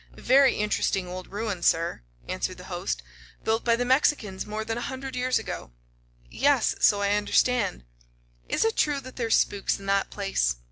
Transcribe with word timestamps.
"Very 0.17 0.55
interesting 0.55 1.07
old 1.07 1.27
ruin, 1.27 1.61
sir," 1.61 2.01
answered 2.27 2.57
the 2.57 2.63
host. 2.73 3.03
"Built 3.43 3.63
by 3.63 3.75
the 3.75 3.85
Mexicans 3.85 4.47
more 4.47 4.65
than 4.65 4.79
a 4.79 4.89
hundred 4.89 5.15
years 5.15 5.37
ago." 5.37 5.73
"Yes, 6.27 6.73
so 6.79 7.03
I 7.03 7.11
understand." 7.11 7.83
"Is 8.49 8.65
it 8.65 8.75
true 8.75 8.99
that 8.99 9.15
there's 9.15 9.35
spooks 9.35 9.77
in 9.77 9.85
that 9.85 10.09
place?" 10.09 10.55